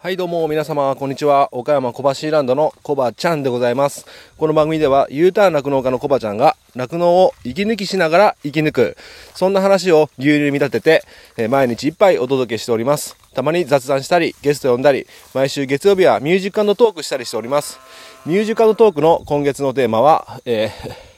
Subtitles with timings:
[0.00, 1.48] はいどうも皆様こんにちは。
[1.50, 4.06] 岡山小橋ランドのコバちゃんでございます。
[4.36, 8.96] この番組では U ターン酪農家のコバちゃんが酪農を息抜きしながら生き抜く。
[9.34, 11.02] そんな話を牛乳に見立て
[11.36, 13.16] て、毎日いっぱいお届けしております。
[13.34, 17.80] たまに雑談したりゲスト呼んだり毎週月曜日はミュージックトークしたりしております。
[18.24, 21.08] ミュージックトークの今月のテーマは、えー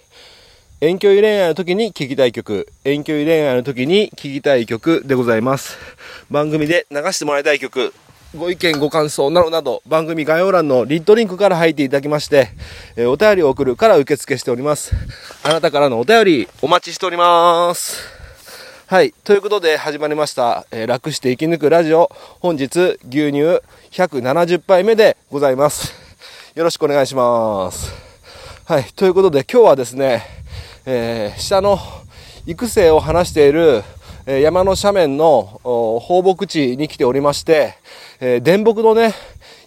[0.80, 5.76] 遠距離恋愛の時に聴きたい曲、遠距離恋愛の時に聴きたい曲でございます。
[6.30, 7.92] 番組で流してもらいたい曲、
[8.36, 12.50] ご意見、ご感想などなど、番組概要欄のリットリンクから入っていただきまして、
[12.94, 14.92] えーお便りを送るから受付しております。
[15.42, 17.98] あなたからのお便り、お待ちしております。
[18.86, 19.12] はい。
[19.24, 22.08] ということで始まりました、えー楽して生き抜くラジオ。
[22.38, 25.92] 本日、牛乳170杯目でございます。
[26.54, 27.92] よろしくお願いします。
[28.64, 28.84] はい。
[28.94, 30.22] ということで今日はですね、
[30.86, 31.80] えー下の
[32.46, 33.82] 育成を話している、
[34.38, 37.74] 山の斜面の放牧地に来ておりまして、
[38.20, 39.12] えー電木のね、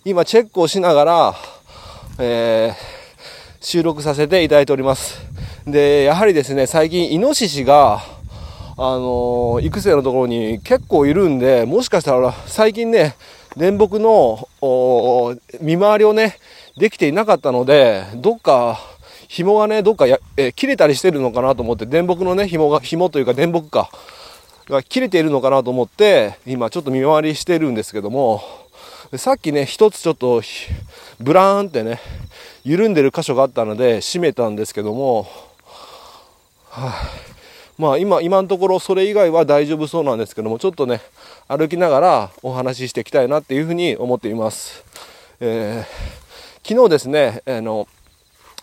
[0.06, 1.36] 今チェックをしながら、
[2.18, 2.94] えー
[3.60, 5.20] 収録させていただいております。
[5.66, 8.04] で、やはりですね、最近イノシシが、
[8.78, 13.16] あのー育成のところに結構いるんで、もしかしたら最近ね、
[13.58, 14.48] 電木の
[15.60, 16.38] 見回りをね、
[16.78, 18.80] できていなかったので、どっか
[19.28, 23.90] 紐がね、どっかや、えー切れたりしてるのかなと思って、電木のね、紐が、紐というか電木か、
[24.68, 28.42] が切れているのかなと思って、今ちょっと見回りしてるんですけども、
[29.18, 30.42] さっきね、一つちょっと、
[31.20, 32.00] ブラーンってね、
[32.64, 35.28] 緩んでる箇所があったので、閉めたんですけども、
[37.78, 41.02] まあ今、今のところそれ以外は大丈夫そうなんですけども、ちょっとね、
[41.48, 44.84] 歩きながらお話ししていきたいなっていうふうに思っています。
[45.40, 46.24] えー
[46.66, 47.90] 昨日ですね、あの、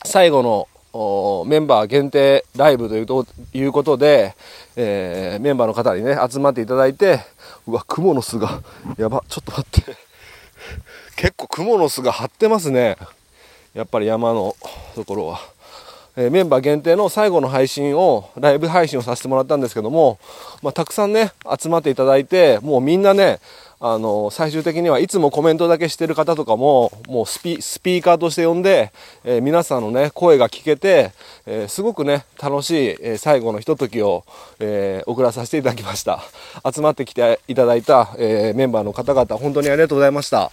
[0.07, 4.35] 最後のメンバー限定ライブというということで、
[4.77, 7.21] えーメンバーの方にね、集まっていただいて、
[7.67, 8.61] うわ、蜘蛛の巣が、
[8.99, 9.97] やば、ちょっと待って。
[11.17, 12.97] 結構蜘蛛の巣が張ってますね。
[13.73, 14.57] やっぱり山の
[14.97, 15.41] ところは。
[16.17, 20.19] えメンバー限定の最後の配信を、ライブ配信をさせてもらったんですけども、
[20.63, 23.39] まあ、たくさんね、集まっていただいて、もうみんなね、
[23.83, 28.93] あの、最終的にはいつもコメントだけしてる方とかも、もうスピーカーとして呼んで、
[29.25, 31.13] えー皆さんのね、声が聞けて、
[31.47, 34.25] えーすごくね、楽しい、えー最後のひとときを、
[34.59, 36.21] え送らさせていただきました。
[36.71, 40.51] 集まってきていただいた、えメンバーの方々、本当にありがとうございました。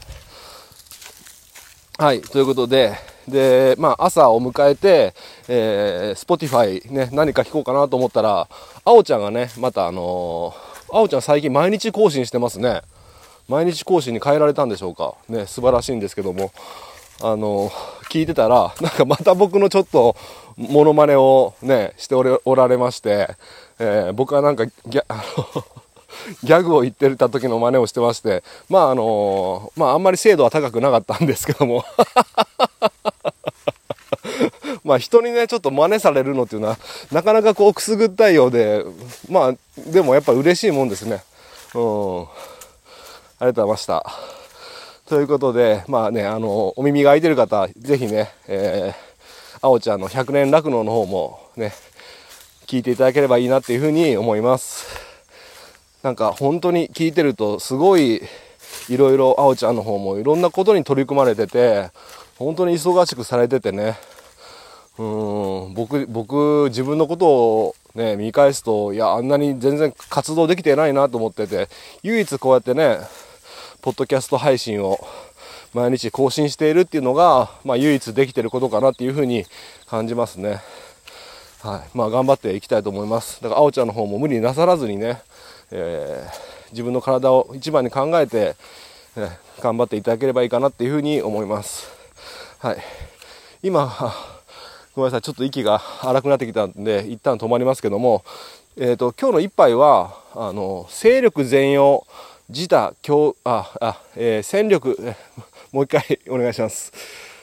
[2.00, 2.94] はい、ということで、
[3.28, 5.14] で、まあ、朝を迎えて、
[5.48, 8.48] えー、Spotify ね、何か聞こうかなと思ったら、
[8.86, 12.82] あおちゃんがね、またあのー、あおちゃん最近毎日更新してますね。
[13.48, 15.16] 毎日更新に変えられたんでしょうか。
[15.30, 16.52] ね、素晴らしいんですけども、
[17.22, 20.16] あのー聞いてたら、なんかまた僕のちょっと、
[20.56, 23.36] モノマネをね、しておれおられまして、
[23.80, 25.16] えー僕はなんか、ギャ、あ
[25.56, 25.66] の
[26.44, 31.86] ギャグを言ってた時の真似をしてまして、まああのまああんまり精度は高くなかったんですけども、
[34.84, 36.78] まあ人にね、ちょっと真似されるのっていうのは、
[37.12, 38.84] なかなかこうくすぐったいようで、
[39.30, 39.54] まあ
[39.90, 41.24] でもやっぱ嬉しいもんですね。
[41.74, 42.22] うん。
[42.24, 42.26] あ
[43.42, 44.06] りがとうございました。
[45.08, 51.74] ということで、まあね、あの、お耳が開いてる方、ぜひね、えー、あおちゃんの100年酪農の方もね、
[52.66, 55.07] 聞いていただければいいなっていうふうに思います。
[56.04, 58.22] なんか本当に聞いてるとすごい
[58.90, 61.90] いろいろあおちゃんの方もいろんなことに取り組まれてて
[62.38, 63.98] 本当に忙しくされててね
[64.98, 71.68] うん僕僕自分のことをね見返すといやあんなに全然活動できてないなと思ってて
[72.04, 73.00] 唯一こうやってね
[73.82, 75.00] ポッドキャスト配信を
[75.74, 79.46] 毎日更新しているっていうのが、まあ、唯一できてることかなっていうふうに
[79.86, 80.62] 感じますね。
[81.62, 81.98] はい。
[81.98, 83.42] まあ、頑張っていきたいと思います。
[83.42, 85.22] だから、あおちゃんの方も無理なさらずにね、
[85.72, 88.56] えー自分の体を一番に考えて、
[89.16, 89.30] えー
[89.62, 91.88] 頑張っていただければいいかなっていうふうに思います。
[92.60, 92.78] はい。
[93.64, 93.92] 今、
[94.94, 98.24] ごめんなさい、ちょっと息が荒くなってきたんで、一旦止まりますけども、
[98.80, 102.06] えっ、と、今日の一杯は、あの、勢力全容、
[102.50, 104.96] 自他強、あ、あ、えー戦力、
[105.72, 106.92] もう一回 お願いします。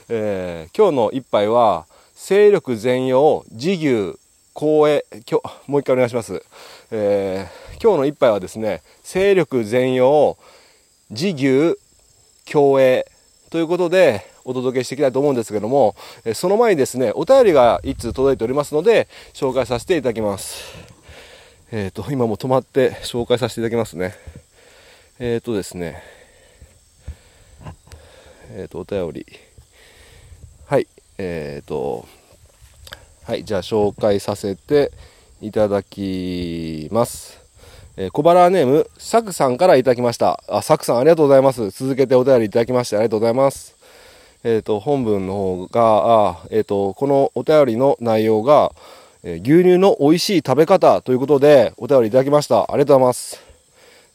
[0.08, 4.16] えー今日の一杯は、勢力全容、自牛、
[4.54, 6.42] 公営、今日、もう一回お願いします。
[6.90, 10.38] えー今日の一杯はですね、勢力全容、
[11.10, 11.76] 自牛、
[12.50, 13.04] 共栄
[13.50, 20.64] ということでお届けしていきたいと思うんですけども、えその前にですね、お便りが一通届いておりますので、紹介させていただきます。
[21.72, 24.14] えっ、と、今も止まって紹介させていただきますね。
[25.18, 26.02] えっ、とですね、
[28.52, 29.26] えっ、と、お便り。
[30.68, 30.86] はい、
[31.18, 32.06] えっ、と、
[33.26, 34.92] はい、じゃあ紹介させて
[35.40, 37.40] いただきます。
[37.96, 40.44] えー、小腹ネーム、サクさんからいただきました。
[40.46, 41.70] あ、サクさんありがとうございます。
[41.70, 43.76] 続けてお便りいただきましてありがとうございます。
[44.44, 48.72] えっ、ー、と、本文の方が、あえっ、ー、と、このお便りの内容が、
[49.22, 52.64] え牛乳の美味しい食べ方ということで、お便りいただきました。
[52.64, 53.40] ありがとうございます。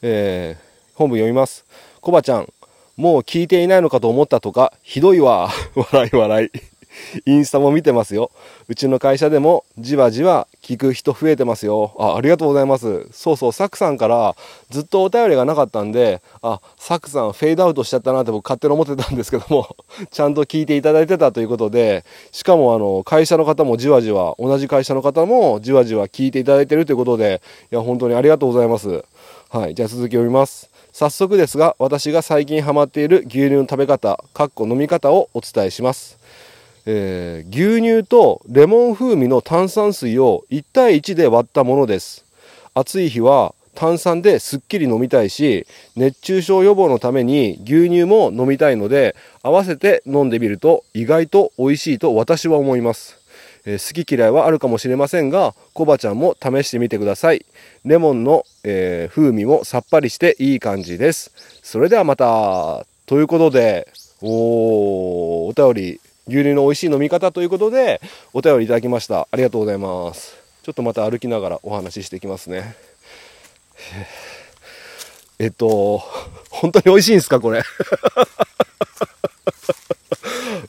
[0.02, 0.56] え
[0.94, 1.64] 本文読みます。
[2.00, 2.52] コバちゃん、
[2.96, 5.50] もう聞いていないのかと思ったとか、ひどいわ。
[5.74, 6.69] 笑い笑い。
[7.26, 8.30] インスタも見てますよ。
[8.68, 11.92] うちの会社でもじわじわ聞く人増えてますよ。
[11.98, 13.06] あ、ありがとうございます。
[13.12, 14.34] そうそう、サクさんから
[14.70, 19.76] ずっとお便りがなかったんで、あ、サクさんフェードアウトしちゃったなって僕勝手に思ってたんですけども、
[20.10, 27.40] ちゃんと聞いていただいてたということで、しかもあの、会社の方もじわじわ、同じ会社の方もじわじわ聞いていただいてるということで、
[27.72, 29.04] いや、本当にありがとうございます。
[29.48, 30.70] はい、じゃあ続き読みます。
[30.92, 36.19] 早速ですが、私が最近ハマっている牛乳の食べ方、かっこ飲み方をお伝えします。
[36.86, 42.24] えー、牛乳とレモン風味の炭酸水を1対1で割ったものです。
[42.74, 45.66] 暑い日は炭酸ですっきり飲みたいし、
[45.96, 53.18] 熱中症予防のために牛乳も飲みたいので、合わせて飲んでみると意外と美味しいと私は思います。
[53.64, 57.44] えー、好き嫌いはあるかもしれませんが、コバちゃんも試してみてください。
[57.84, 61.32] レモンの、えー、風味もさっぱりしていい感じです。
[61.62, 62.86] それではまた。
[63.06, 63.88] ということで、
[64.22, 66.00] おお便り、
[66.30, 68.00] 牛乳の美味しい飲み方ということで、
[68.32, 69.26] お便りいただきました。
[69.32, 70.36] ありがとうございます。
[70.62, 72.76] ちょっとまた歩きながらお話ししていきますね。
[75.40, 75.98] えっと、
[76.50, 77.62] 本当に美味しいんですか、これ？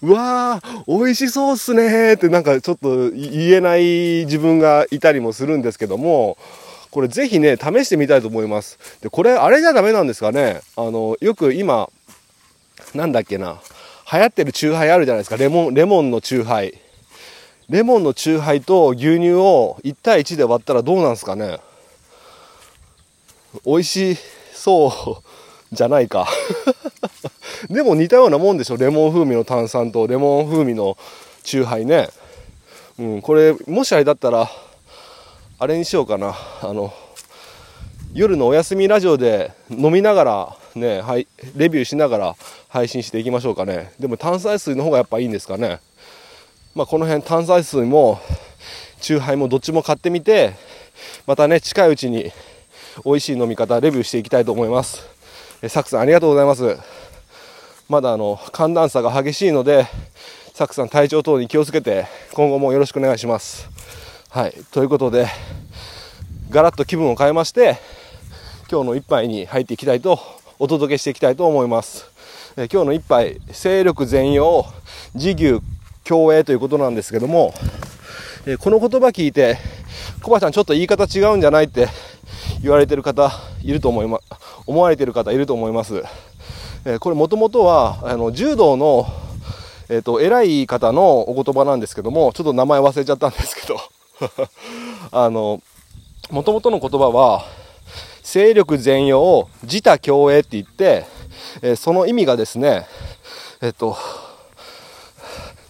[0.01, 6.37] うわー、美味しそうっすねってなんかちょっと言えない自分がいたりもするんですけども、
[6.89, 8.79] これぜひね、試してみたいと思います。
[9.01, 10.61] で、これ、あれじゃダメなんですかね？
[10.75, 11.89] あの、よく今、
[12.95, 13.61] なんだっけな、
[14.13, 15.37] 流行ってるチューハイあるじゃないですか。
[15.37, 16.77] レモン、レモンのチューハイ。
[17.69, 21.59] レモンのチューハイと牛乳を1対1で割ったらどうなんすかね
[23.65, 24.17] 美味し
[24.53, 25.21] そ
[25.71, 26.27] うじゃないか
[27.71, 30.97] でも似たようなもんでしょレモン風味の炭酸とレモン風味の
[31.43, 32.09] チューハイね。
[32.99, 34.51] うん、これ、もしあれだったら、
[35.57, 36.35] あれにしようかな。
[36.61, 36.93] あの、
[38.13, 42.35] 夜のお休みラジオで飲みながらね、はい、レビューしながら
[42.69, 43.91] 配信していきましょうかね。
[43.99, 45.79] でも炭酸水の方がやっぱいいんですかね。
[46.73, 48.19] まあ、この辺炭酸水も、
[49.01, 50.53] チューハイもどっちも買ってみて、
[51.27, 52.31] またね、近いうちに
[53.03, 55.05] 美味しい飲み方レビューしていきたいと思います。
[55.61, 56.77] えサクさんありがとうございます。
[57.89, 59.85] まだあの、寒暖差が激しいので、
[60.53, 63.69] サクさん体調等に気をつけて、今後もよろしくお願いします。
[64.29, 65.27] はい、ということで、
[66.49, 67.79] ガラッと気分を変えまして、
[68.71, 70.19] 今日の一杯に入っていきたいと、
[70.63, 72.05] お届けしていきたいと思います。
[72.55, 74.63] え今日の一杯、勢力全容、
[75.15, 75.59] 自牛
[76.03, 77.51] 共栄ということなんですけども、
[78.45, 79.57] えこの言葉聞いて、
[80.21, 81.87] コバちゃんちょっと言い方違うんじゃないって
[82.61, 83.31] 言われてる方
[83.63, 84.23] いると思います、
[84.67, 86.03] 思われてる方いると思います。
[86.85, 89.07] えこれもともとは、あの、柔道の、
[89.89, 93.79] えっ、ー、と、偉い方のお言葉なんですけども、ちょっと名前忘れちゃったんですけど、
[95.11, 95.59] あの、
[96.29, 97.60] もともとの言葉は、
[98.31, 101.05] 勢力全容を、自他共栄って言って、
[101.61, 102.87] えー、その意味がですね、
[103.61, 103.97] えっと、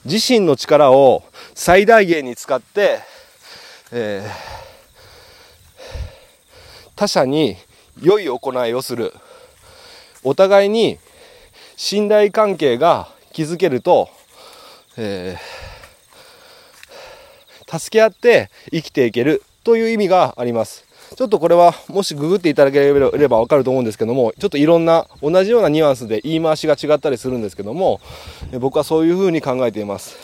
[0.06, 1.24] 自身の力を
[1.56, 3.00] 最大限に使って、
[3.92, 4.32] えー、
[6.96, 7.56] 他者に
[8.00, 9.12] 良い行いをする。
[10.24, 11.00] お互いに
[11.78, 14.08] 信頼関係が築けると、
[14.98, 20.91] えー、助け合って生きていけるという意味があります。
[21.16, 28.00] ちょっとこれは、もしググっていただければわかると思うんですけども、ちょっといろんな、同じようなニュアンスで言い回しが違ったりするんですけども、
[28.60, 30.16] 僕はそういうふうに考えています。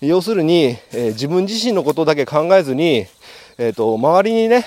[0.00, 3.06] 要するに、えー、自分自身のことだけ考えずに、
[3.58, 4.64] えっ、ー、と、周りにね、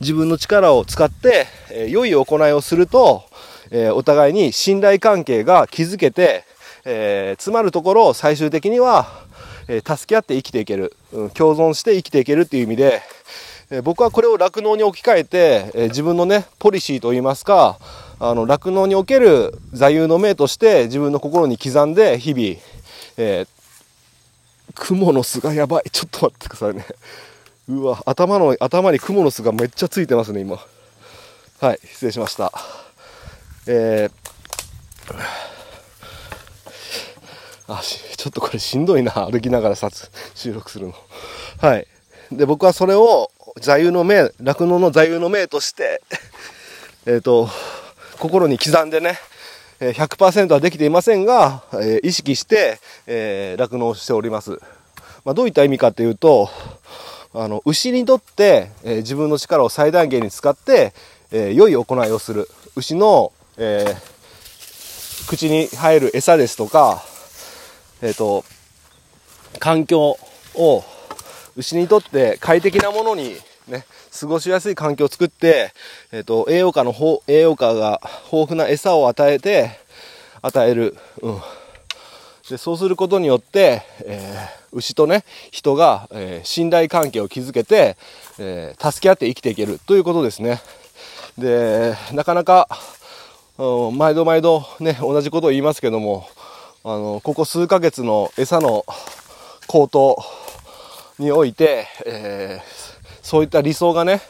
[0.00, 3.24] 自分の力を使って、えー、良い行いをすると、
[3.72, 6.44] えお互いに信頼関係が築けて、
[6.84, 9.08] え詰まるところを最終的には、
[9.66, 13.02] え助け合って生きていける、うん、共存して生きていけるっていう意味で、
[13.70, 17.78] え僕はこれを酪農に置き換えて、え自分のね、ポリシーといいますか、
[18.20, 22.60] あの、酪農における座右の銘として自分の心に刻んで日々、
[23.16, 23.48] えー、
[24.74, 25.90] 雲の巣がやばい。
[25.90, 26.86] ちょっと待ってくださいね。
[27.68, 30.64] うわ、頭の、頭に雲の巣がめっちゃついてますね、今。
[31.60, 32.52] はい、失礼しました。
[33.66, 35.16] えー、
[37.66, 40.94] あ、ちょっとこれしんどいな、歩きながら撮、収録するの。
[41.58, 41.86] はい。
[42.30, 46.02] で、僕はそれを座右の銘、酪農の座右の銘として、
[47.06, 47.48] えっ、と、
[48.18, 49.18] 心に刻んでね、
[49.80, 54.58] 100%はできていませんが、え意識して、え酪農しております。
[55.24, 56.50] まあ、どういった意味かというと、
[57.34, 60.94] あの牛にとって、えー、自分の力を最大限に使って、
[61.30, 67.02] えー、良い行いをする牛の、えー、口に入る餌ですとか、
[68.00, 68.42] えっ、と
[69.58, 70.16] 環境
[70.54, 70.84] を
[71.56, 73.36] 牛にとって快適なものに
[73.68, 73.84] ね、
[74.18, 75.72] 過ごしやすい環境を作って、
[76.12, 76.94] えっ、と、栄養価の、
[77.26, 78.00] 栄養価が
[78.32, 79.70] 豊富な餌を与えて、
[80.42, 80.96] 与える。
[81.20, 81.40] うん。
[82.48, 87.96] で、そうすることによって、えー、牛とね、人が、えー、信頼関係を築けて、
[88.38, 90.60] えー、助け合って生きていけるということですね。
[91.36, 92.68] で、なかなか、
[93.58, 96.28] うん、毎度毎度ね、同じことを言いますけども、
[96.84, 98.86] あの、ここ数ヶ月の餌の
[99.66, 100.16] 高騰
[101.18, 102.85] において、えー、
[103.26, 104.20] そういった理想がね、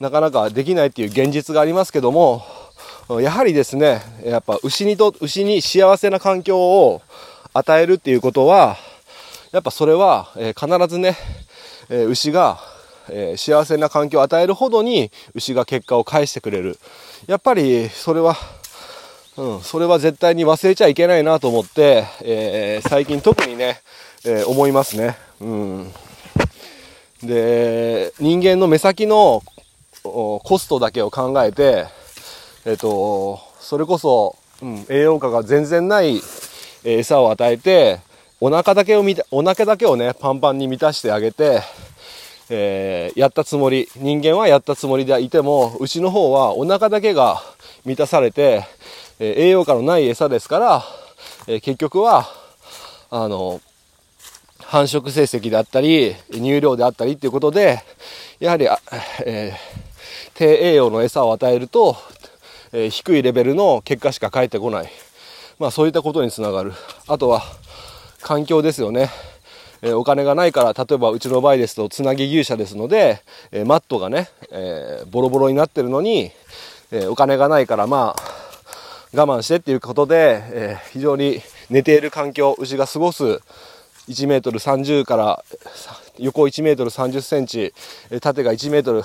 [0.00, 2.42] なかなかできないっていう現実がありますけども、
[3.20, 7.02] やはりですね、やっぱ牛にと、牛に幸せな環境を
[7.52, 8.78] 与えるっていうことは、
[9.52, 11.18] やっぱそれは、え、必ずね、
[11.90, 12.58] え、牛が、
[13.10, 16.78] え、幸せな環境を与えるほどに牛が結果を返してくれる。
[17.26, 18.38] やっぱりそれは、
[19.36, 23.82] うん、それは絶対に忘れちゃいけないなと思って、え最近特にね、
[24.24, 25.18] え思いますね。
[25.42, 25.92] うん。
[27.22, 29.42] で、人間の目先の
[30.02, 31.86] コストだけを考えて、
[32.64, 36.20] えっ、と、それこそ、うん、栄養価が全然ない
[36.84, 38.00] 餌を与えて、
[38.40, 41.62] お腹だけを見た、お腹だけをね、パンパンに満たしてあげて、
[42.48, 47.42] えー、やったつもり、人間はやったつもりでいても、牛の方はお腹だけが
[47.84, 48.64] 満たされて、
[49.18, 50.84] えー、栄養価のない餌ですから、
[51.46, 52.26] えー、結局は、
[53.10, 53.60] あの、
[54.70, 57.82] 繁殖成績であったり、乳量であったりっていうことで、
[58.38, 58.68] やはり、
[59.26, 61.96] えー、低栄養の餌を与えると、
[62.70, 64.88] えー、低いレベルの結果しか返ってこない。
[65.58, 66.72] まあそういったことにつながる。
[67.08, 67.42] あとは、
[68.22, 69.10] 環境ですよね。
[69.82, 76.30] えー、お金がないから、例えばうちの場合ですと、つなぎ牛舎ですので、え、マットがね、えボロボロになってるのに、
[76.92, 78.22] えお金がないから、まあ、
[79.20, 83.40] 我慢してっていうことで、え非常に寝ている環境、牛が過ごす
[84.10, 85.44] 1メートル30から
[86.18, 87.72] 横1メートル30センチ、
[88.20, 89.02] 縦が1メートル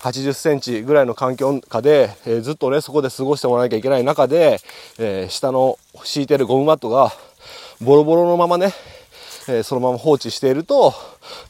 [0.00, 4.60] 80センチぐらいの環境下で、えー、ずっとね、そこで過ごしてもらわなきゃいけない中で、
[4.98, 7.12] えー、下の敷いてるゴムマットが
[7.80, 8.72] ボロボロのままね、
[9.48, 10.94] えー、そのまま放置していると、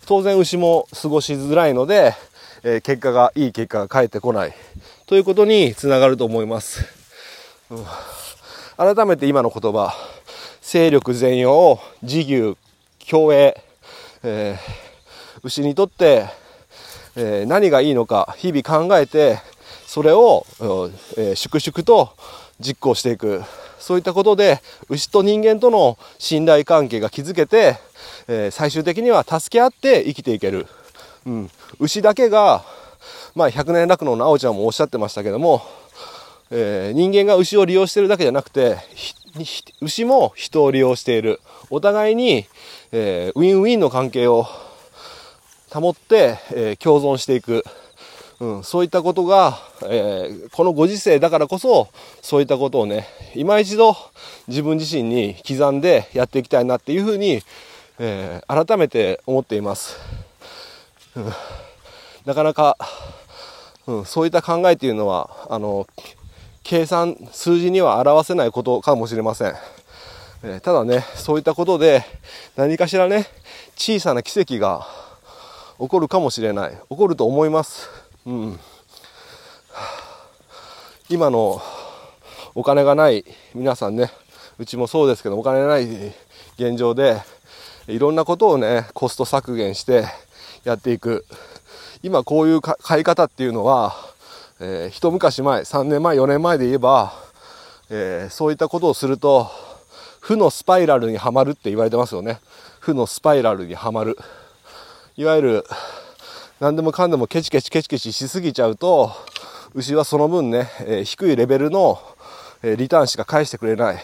[0.06, 2.14] 当然牛も過ごしづらいので、
[2.64, 4.54] え結果が、いい結果が返ってこない。
[5.06, 6.84] ということにつながると思います。
[7.70, 7.84] うん、
[8.94, 9.94] 改めて今の言葉、
[10.70, 12.56] 勢力全容、自牛、
[12.98, 13.56] 競泳、
[14.22, 14.58] え
[15.42, 16.26] 牛にとって
[17.20, 19.40] えー、何がいいのか日々考えて、
[19.88, 20.46] それを、
[21.16, 22.10] えー、粛々と
[22.60, 23.42] 実行していく。
[23.80, 27.76] そういったことで、牛と人間との信頼関係が築けて、
[28.28, 30.68] えー、最終的には助け合って生きていける。
[31.26, 31.50] うん。
[31.80, 32.62] 牛だけが、
[33.34, 35.62] まあ、100年酪農の青ちゃんもおっしゃってましたけども、
[36.52, 38.78] えー、人間が牛を利用してるだけじゃなくて、
[39.80, 41.40] 牛も人を利用している。
[41.70, 42.46] お互いに、
[42.92, 44.46] えー、ウィンウィンの関係を
[45.70, 47.64] 保って、えー、共存していく。
[48.40, 51.88] うん、そういったことが、えー、このご時世だからこそ、
[52.22, 53.96] そういったことをね、今一度
[54.46, 57.42] 自分自身に刻んでやっていきたいなっていうふうに、
[57.98, 59.96] えー、改めて思っています。
[61.16, 61.32] うん、
[62.26, 62.76] なかなか、
[63.88, 65.88] うん、そういった考えっていうのは、あの、
[66.68, 69.54] 計算、数字には表せないことかもしれません。
[70.42, 72.04] えー、ただね、そういったことで
[72.56, 73.24] 何かしらね、
[73.74, 74.86] 小さな奇跡が
[75.78, 76.72] 起こるかもしれない。
[76.90, 77.88] 起こると思います。
[78.26, 78.60] うん。
[81.08, 81.62] 今の
[82.54, 84.10] お金がない皆さんね
[84.58, 85.86] うちもそうですけどお金ない
[86.58, 87.22] 現状で
[87.86, 90.04] いろんなことをねコスト削減して
[90.64, 91.24] やっていく。
[92.02, 94.07] 今こういう買い方っていうのは、
[94.60, 97.12] えー、一昔前3年前4年前で言えば、
[97.90, 99.50] えー、そういったことをすると
[100.20, 102.40] 負のスパイラルにはまるって言われてますよね
[102.80, 104.16] 負のスパイラルにはまる
[105.18, 105.64] いわゆる、
[106.60, 109.10] 何でもかんでもケチケチケチケチしすぎちゃうと、
[109.74, 111.98] 牛はその分ね、えー、低いレベルの、
[112.62, 113.98] えー、リターンしか返してくれない。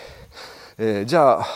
[0.76, 1.46] えー、じゃあ、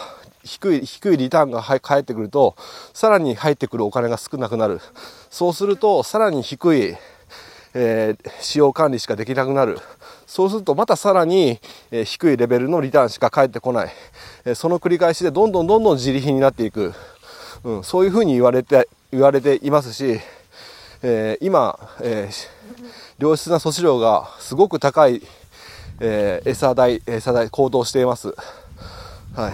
[0.44, 2.54] 低い、低いリターンが返ってくると、
[2.94, 4.80] さらに入ってくるお金が少なくなる。
[5.28, 6.96] そうすると、さらに低い、
[7.74, 9.78] えー、使用管理しかできなくなる。
[10.26, 11.60] そうすると、またさらに、
[11.90, 13.92] えー、低いレベルのリターンしか返ってこない。
[14.44, 16.92] えー、その繰り返しで、どんどんどんどん自利品になっていく。
[17.64, 20.20] うん、そういうふうに言われて、言われていますし、
[21.02, 22.48] えー、今、えー、
[23.18, 25.22] 良質な素子量がすごく高い、
[26.00, 28.34] えー、餌代、餌代高騰しています。
[29.34, 29.52] はい。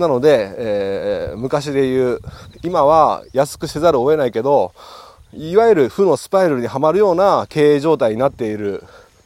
[0.00, 2.20] なので、えー、昔で言う、
[2.62, 4.72] 今は安くせざるを得ないけど、
[5.36, 8.82] いわゆる負のスパイラルにはまるような経営状態になっている。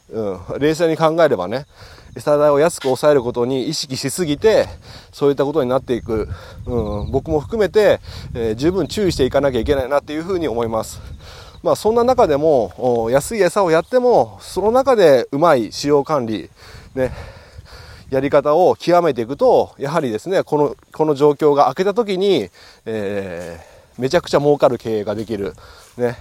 [0.09, 1.65] うん、冷静に考えればね、
[2.17, 4.67] 餌代を安く抑えることに意識しすぎて、
[5.13, 6.27] そういったことになっていく。
[6.65, 8.01] うん、僕も含めて、
[8.35, 10.99] えー、十分注意していかなきゃいけないなっていうふうに思います。
[11.63, 16.49] まあそんな中でも、安い餌をやっても、その中でうまい使用管理、
[16.93, 17.11] ね、
[18.09, 22.49] やり方を極めていくと、やはりですね、この、この状況が明けた時に、
[22.85, 23.70] えー、
[24.01, 25.53] めちゃくちゃ儲かる経営ができる。
[25.95, 26.17] ね。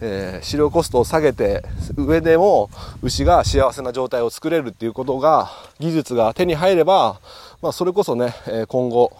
[0.00, 1.62] えー、飼料コストを下げて、
[1.96, 2.70] 上でも
[3.02, 7.20] 牛が幸せな状態を作れるっていうことが、技術が手に入れば、
[7.62, 9.12] まあそれこそね、え今後、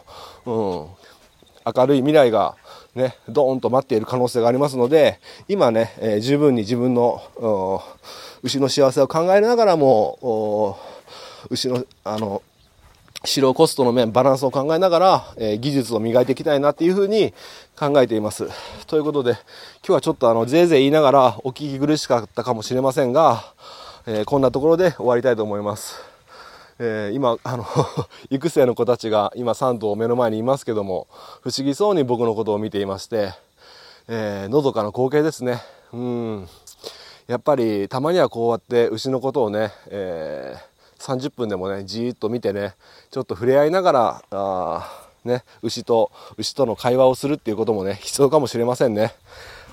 [0.44, 2.56] うん、明るい未来が
[2.96, 7.22] ね、ドーンと待っている可能性がありますので、今ね、えー、十分に自分の、
[8.42, 10.76] 牛の幸せを考えながらも、
[11.48, 12.42] 牛の、あの、
[13.26, 17.32] 飼料コストの面、バランスを考えながら、えー、技術を磨いていきたいなっていうふうに
[17.76, 18.48] 考えています。
[18.86, 19.40] ということで、今
[19.86, 23.42] 日はちょっとあの、ぜいぜい言いながらお聞き苦しかったかもしれませんが、
[24.06, 26.02] えー、こんなところで終わりたいと思います。
[26.78, 27.64] えー、今、あの
[28.28, 31.06] 育成の子たちが今3頭目の前にいますけども、
[31.40, 33.32] 不思議そうに僕のことを見ていまして、
[34.06, 35.62] え、のどかな光景ですね。
[35.94, 36.48] うん。
[37.26, 42.74] やっぱり、たまにはこうやって牛のことをね、えー、30分でもね、じーっと見てね、
[43.10, 49.14] ちょっと触れ合いながら、あね、牛と、牛との会話をするっていうこともね、必要かもしれませんね。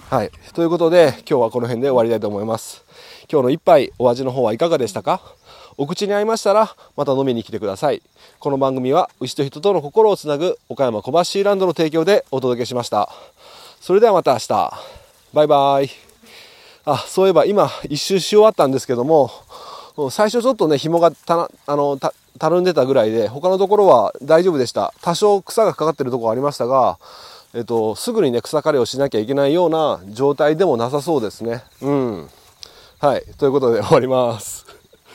[0.10, 0.32] はい。
[0.54, 2.84] ということで、今日はこの辺で終わりたいと思います。
[3.32, 5.22] 今日の一杯、お味の方はいかがでしたか？
[5.78, 8.02] お口に合いましたら、また飲みに来てください。
[8.40, 13.10] この番組は、牛と人との心をつなぐ、岡山小橋ランドの提供でお届けしました。
[13.80, 14.74] それではまた明日。
[15.34, 15.90] バイバイ。
[16.84, 19.32] あ、そういえば今、一周し終わったんですけども、
[20.10, 24.94] 最初ちょっとね、紐がた、あの、た、たるんでたぐらいで、他のところは大丈夫でした。
[25.02, 26.98] 多少草がかかってるところありましたが、
[27.54, 31.64] えっと、すぐにね、草刈りをしなきゃいけないような状態でもなさそうですね。
[31.82, 32.30] うん。
[33.00, 33.24] はい。
[33.38, 34.66] ということで終わります。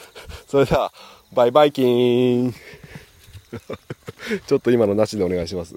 [0.46, 0.92] それでは、
[1.32, 2.54] バイバイキーン。
[4.46, 5.76] ちょっと今のなしでお願いします。